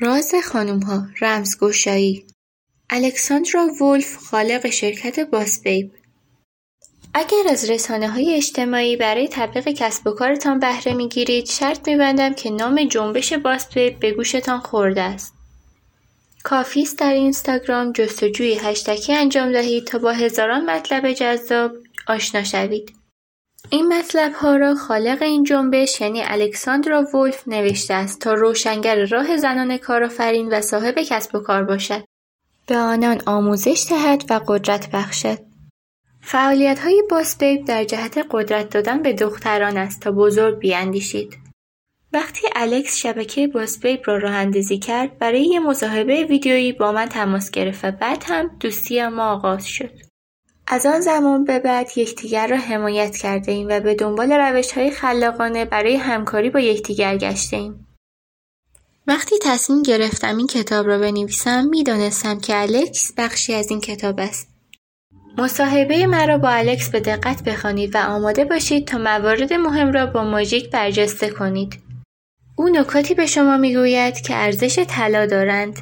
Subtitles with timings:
[0.00, 2.26] راز خانمها رمزگشایی.
[2.90, 5.92] الکساندرا وولف خالق شرکت BossBabe
[7.14, 12.50] اگر از رسانه های اجتماعی برای تبلیغ کسب و کارتان بهره می‌گیرید شرط میبندم که
[12.50, 15.34] نام جنبش BossBabe به گوشتان خورده است.
[16.44, 21.72] کافی است در اینستاگرام جستجوی هشتگی انجام دهید تا با هزاران مطلب جذاب
[22.08, 22.95] آشنا شوید.
[23.70, 29.36] این مطلب ها را خالق این جنبش یعنی الکساندرا وولف نوشته است تا روشنگر راه
[29.36, 32.04] زنان کارآفرین و صاحب کسب و کار باشد.
[32.66, 35.38] به آنان آموزش دهد و قدرت بخشد.
[36.20, 41.38] فعالیت های باسبیب در جهت قدرت دادن به دختران است تا بزرگ بیاندیشید.
[42.12, 47.50] وقتی الکس شبکه باسبیب را راه اندازی کرد برای یه مصاحبه ویدیویی با من تماس
[47.50, 50.05] گرفت و بعد هم دوستی ما آغاز شد.
[50.68, 54.90] از آن زمان به بعد یکدیگر را حمایت کرده ایم و به دنبال روش های
[54.90, 57.86] خلاقانه برای همکاری با یکدیگر گشته ایم.
[59.06, 64.48] وقتی تصمیم گرفتم این کتاب را بنویسم می‌دانستم که الکس بخشی از این کتاب است.
[65.38, 70.24] مصاحبه مرا با الکس به دقت بخوانید و آماده باشید تا موارد مهم را با
[70.24, 71.74] ماژیک برجسته کنید.
[72.56, 75.78] او نکاتی به شما می‌گوید که ارزش طلا دارند.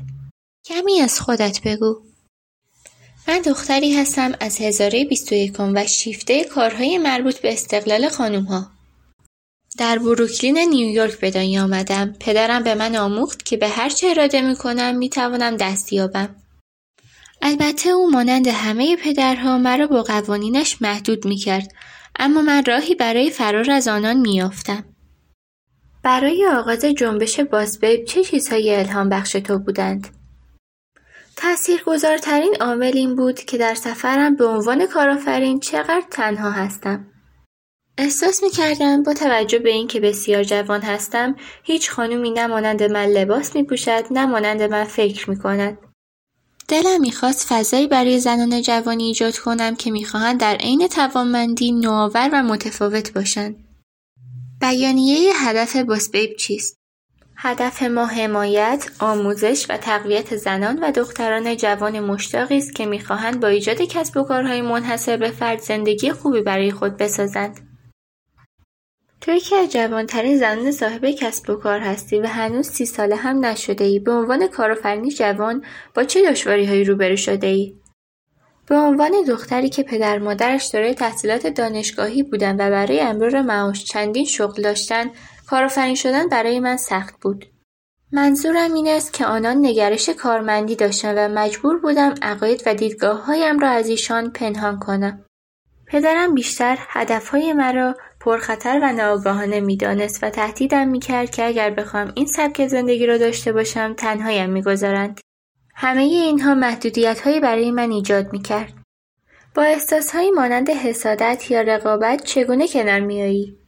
[0.65, 2.14] کمی از خودت بگو.
[3.29, 8.67] من دختری هستم از هزاره بیست و یکم و شیفته کارهای مربوط به استقلال ها.
[9.79, 12.15] در بروکلین نیویورک به دنیا آمدم.
[12.21, 16.37] پدرم به من آموخت که به هر چه اراده می کنم می توانم دست یابم.
[17.43, 21.69] البته او مانند همه پدرها مرا با قوانینش محدود می کرد
[22.19, 24.85] اما من راهی برای فرار از آنان می یافتم.
[26.03, 30.24] برای آغاز جنبش باسبیب چه چیزهایی الهام بخش تو بودند؟
[31.37, 37.07] تأثیرگذارترین عامل این بود که در سفرم به عنوان کارآفرین چقدر تنها هستم.
[37.99, 43.07] احساس می کردم با توجه به اینکه بسیار جوان هستم هیچ خانومی نه مانند من
[43.07, 45.79] لباس می پوشد نه مانند من فکر می کند.
[46.69, 52.43] دلم می‌خواست فضایی برای زنان جوانی ایجاد کنم که می‌خواهند در عین توانمندی نوآور و
[52.43, 53.57] متفاوت باشند.
[54.61, 56.84] بیانیه هدف باسبیب چیست؟
[57.47, 63.49] هدف ما حمایت، آموزش و تقویت زنان و دختران جوان مشتاقی است که می‌خواهند با
[63.49, 67.61] ایجاد کسب و کارهای منحصر به فرد زندگی خوبی برای خود بسازند.
[69.21, 73.45] توی که از جوانترین زنان صاحب کسب و کار هستی و هنوز سی ساله هم
[73.45, 77.75] نشده ای به عنوان کارآفرینی جوان با چه دشواری هایی روبرو شده ای؟
[78.67, 84.25] به عنوان دختری که پدر مادرش دارای تحصیلات دانشگاهی بودن و برای امرار معاش چندین
[84.25, 85.11] شغل داشتن
[85.47, 87.47] کارآفرین شدن برای من سخت بود.
[88.13, 93.69] منظورم این است که آنان نگرش کارمندی داشتند و مجبور بودم عقاید و دیدگاههایم را
[93.69, 95.25] از ایشان پنهان کنم.
[95.87, 102.27] پدرم بیشتر هدفهای مرا پرخطر و ناآگاهانه می‌دانست و تهدیدم می‌کرد که اگر بخواهم این
[102.27, 105.21] سبک زندگی را داشته باشم تنهایم می‌گذارند
[105.75, 108.73] همه اینها محدودیتهایی برای من ایجاد می‌کرد.
[109.55, 113.59] با احساسهایی مانند حسادت یا رقابت چگونه کنار میایی؟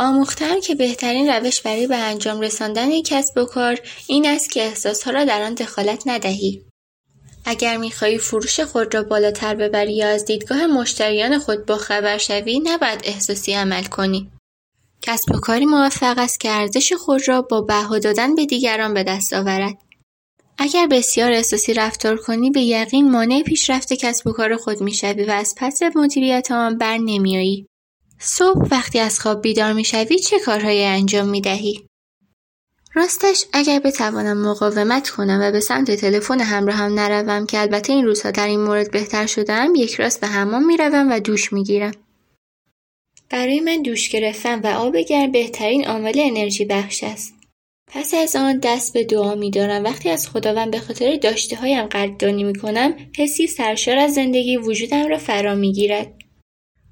[0.00, 4.62] آموختم که بهترین روش برای به انجام رساندن یک کسب و کار این است که
[4.62, 6.62] احساسها را در آن دخالت ندهی.
[7.44, 12.60] اگر می‌خواهی فروش خود را بالاتر ببری یا از دیدگاه مشتریان خود با خبر شوی
[12.60, 14.30] نباید احساسی عمل کنی.
[15.02, 19.02] کسب و کاری موفق است که ارزش خود را با بها دادن به دیگران به
[19.02, 19.74] دست آورد.
[20.58, 25.30] اگر بسیار احساسی رفتار کنی به یقین مانع پیشرفت کسب و کار خود می‌شوی و
[25.30, 27.66] از پس مدیریت آن بر نمیایی.
[28.20, 31.84] صبح وقتی از خواب بیدار می‌شوی چه کارهایی انجام می‌دهی؟
[32.94, 38.30] راستش اگر بتوانم مقاومت کنم و به سمت تلفن همراهم نروم که البته این روزها
[38.30, 41.92] در این مورد بهتر شدم یک راست به حمام می‌روم و دوش می‌گیرم.
[43.30, 47.34] برای من دوش گرفتن و آب گرم بهترین عامل انرژی بخش است.
[47.92, 49.84] پس از آن دست به دعا میدارم.
[49.84, 55.18] وقتی از خداوند به خاطر داشته هایم قدردانی می‌کنم حسی سرشار از زندگی وجودم را
[55.18, 56.17] فرا می‌گیرد.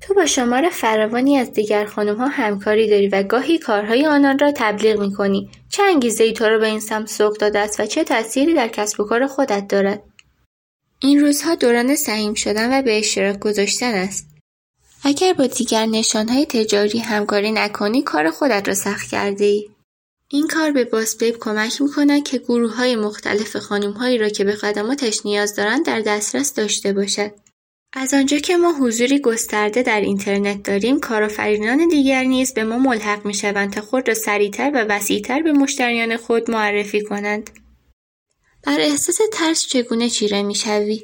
[0.00, 5.00] تو با شمار فراوانی از دیگر خانمها همکاری داری و گاهی کارهای آنان را تبلیغ
[5.00, 8.54] می‌کنی چه انگیزه ای تو را به این سمت سوق داده است و چه تأثیری
[8.54, 10.02] در کسب و کار خودت دارد
[11.00, 14.26] این روزها دوران سهیم شدن و به اشتراک گذاشتن است
[15.04, 19.68] اگر با دیگر نشانهای تجاری همکاری نکنی کار خودت را سخت کرده ای.
[20.28, 25.26] این کار به باسبیب کمک می‌کند که گروه های مختلف خانمهایی را که به خدماتش
[25.26, 27.30] نیاز دارند در دسترس داشته باشد.
[27.92, 33.26] از آنجا که ما حضوری گسترده در اینترنت داریم، کارآفرینان دیگر نیز به ما ملحق
[33.26, 37.50] می‌شوند تا خود را سریعتر و وسیعتر به مشتریان خود معرفی کنند.
[38.66, 41.02] بر احساس ترس چگونه چیره می‌شوی؟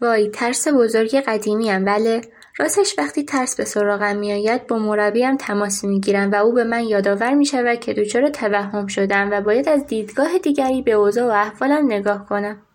[0.00, 2.20] وای ترس بزرگ قدیمیم بله
[2.58, 7.34] راستش وقتی ترس به سراغم میآید با مربیم تماس می‌گیرم و او به من یادآور
[7.34, 11.86] می شود که دچار توهم شدم و باید از دیدگاه دیگری به اوضاع و احوالم
[11.86, 12.65] نگاه کنم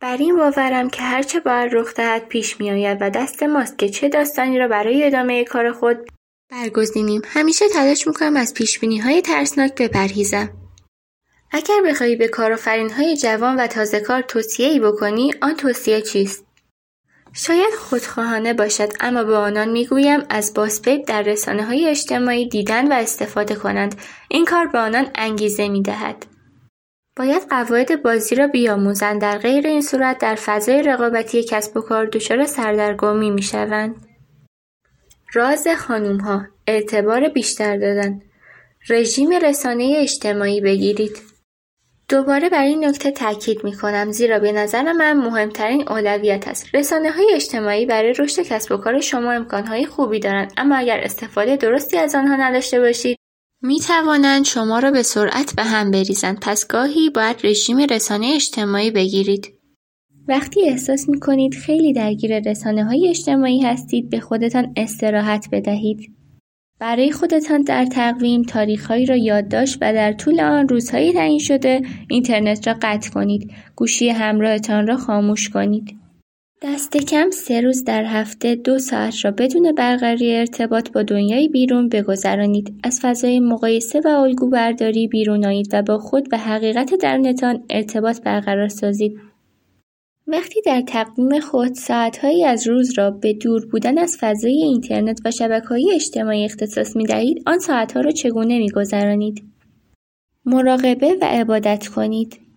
[0.00, 4.08] بر این باورم که هرچه باید رخ دهد پیش میآید و دست ماست که چه
[4.08, 5.96] داستانی را برای ادامه کار خود
[6.50, 7.22] برگزینیم.
[7.26, 10.50] همیشه تلاش می‌کنم از پیشبینی های ترسناک بپرهیزم.
[11.52, 12.30] اگر بخواهی به
[12.96, 14.24] های جوان و تازه کار
[14.58, 16.44] ای بکنی آن توصیه چیست؟
[17.32, 22.94] شاید خودخواهانه باشد اما به آنان می‌گویم از باسپیپ در رسانه های اجتماعی دیدن و
[22.94, 23.94] استفاده کنند.
[24.28, 26.26] این کار به آنان انگیزه می‌دهد.
[27.16, 29.20] باید قواعد بازی را بیاموزند.
[29.20, 34.06] در غیر این صورت در فضای رقابتی کسب و کار دچار سردرگمی می‌شوند.
[35.34, 38.22] راز ها اعتبار بیشتر دادن.
[38.88, 41.30] رژیم رسانه اجتماعی بگیرید.
[42.08, 46.74] دوباره بر این نکته تاکید می کنم زیرا به نظر من مهمترین اولویت است.
[46.74, 51.56] رسانه های اجتماعی برای رشد کسب و کار شما امکانهای خوبی دارند اما اگر استفاده
[51.56, 53.19] درستی از آنها نداشته باشید
[53.62, 58.90] می توانند شما را به سرعت به هم بریزند پس گاهی باید رژیم رسانه اجتماعی
[58.90, 59.54] بگیرید.
[60.28, 66.16] وقتی احساس می کنید خیلی درگیر رسانه های اجتماعی هستید به خودتان استراحت بدهید.
[66.78, 72.68] برای خودتان در تقویم تاریخهایی را یادداشت و در طول آن روزهایی تعیین شده اینترنت
[72.68, 75.99] را قطع کنید گوشی همراهتان را خاموش کنید
[76.62, 81.88] دست کم سه روز در هفته دو ساعت را بدون برقراری ارتباط با دنیای بیرون
[81.88, 82.74] بگذرانید.
[82.84, 88.20] از فضای مقایسه و الگو برداری بیرون آیید و با خود و حقیقت درونتان ارتباط
[88.20, 89.20] برقرار سازید.
[90.26, 95.60] وقتی در تقویم خود ساعتهایی از روز را به دور بودن از فضای اینترنت و
[95.68, 99.42] های اجتماعی اختصاص دهید آن ساعتها را چگونه گذرانید؟
[100.44, 102.49] مراقبه و عبادت کنید.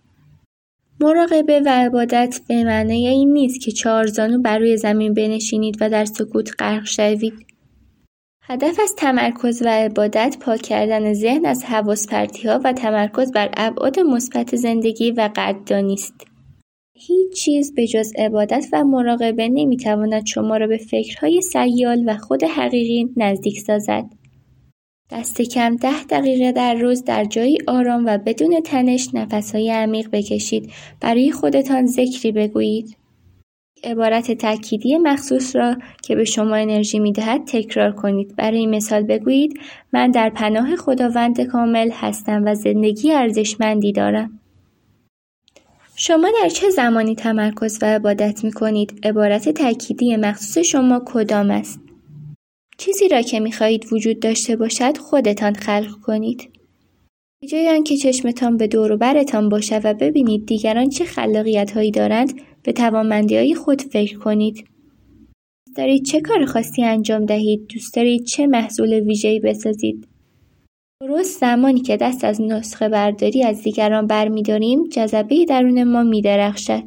[1.04, 5.90] مراقبه و عبادت به معنای این نیست که چهار زانو بر روی زمین بنشینید و
[5.90, 7.46] در سکوت غرق شوید
[8.42, 12.06] هدف از تمرکز و عبادت پاک کردن ذهن از حواس
[12.44, 16.14] ها و تمرکز بر ابعاد مثبت زندگی و قدردانی است
[16.96, 22.44] هیچ چیز به جز عبادت و مراقبه نمی‌تواند شما را به فکرهای سیال و خود
[22.44, 24.04] حقیقی نزدیک سازد.
[25.14, 30.72] دست کم ده دقیقه در روز در جایی آرام و بدون تنش نفسهای عمیق بکشید
[31.00, 32.96] برای خودتان ذکری بگویید.
[33.84, 39.60] عبارت تأکیدی مخصوص را که به شما انرژی می‌دهد تکرار کنید برای مثال بگویید
[39.92, 44.40] من در پناه خداوند کامل هستم و زندگی ارزشمندی دارم
[45.96, 51.83] شما در چه زمانی تمرکز و عبادت می کنید؟ عبارت تأکیدی مخصوص شما کدام است؟
[52.78, 56.50] چیزی را که می خواهید وجود داشته باشد خودتان خلق کنید.
[57.40, 61.90] به جای آنکه چشمتان به دور و برتان باشد و ببینید دیگران چه خلاقیت هایی
[61.90, 64.54] دارند به توانمندی های خود فکر کنید.
[64.54, 70.08] دوست دارید چه کار خاصی انجام دهید؟ دوست دارید چه محصول ویژه‌ای بسازید؟
[71.00, 76.82] درست زمانی که دست از نسخه برداری از دیگران برمیداریم جذبه درون ما میدرخشد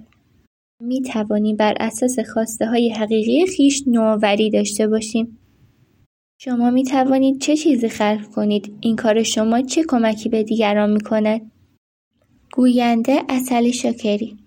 [0.82, 5.38] می توانیم بر اساس خواسته های حقیقی خیش نوآوری داشته باشیم
[6.40, 11.02] شما می توانید چه چیزی خلق کنید؟ این کار شما چه کمکی به دیگران می
[11.02, 11.52] کند
[12.54, 14.38] گوینده اصل شاکری